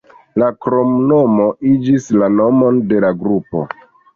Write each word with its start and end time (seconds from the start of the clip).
La 0.43 0.45
kromnomo 0.65 1.45
iĝis 1.73 2.09
la 2.23 2.33
nomon 2.41 2.81
de 2.93 3.05
la 3.07 3.17
grupo. 3.25 3.63